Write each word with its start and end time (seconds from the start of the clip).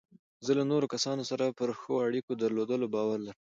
زه 0.45 0.51
له 0.59 0.63
نورو 0.71 0.91
کسانو 0.93 1.23
سره 1.31 1.55
پر 1.57 1.69
ښو 1.79 1.93
اړیکو 2.07 2.31
درلودلو 2.41 2.87
باور 2.95 3.19
لرم. 3.25 3.39